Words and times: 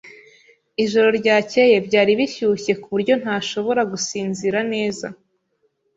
Ijoro 0.83 1.07
ryakeye 1.19 1.75
byari 1.87 2.11
bishyushye 2.19 2.71
kuburyo 2.81 3.13
ntashobora 3.21 3.81
gusinzira 3.91 4.59
neza. 4.73 5.07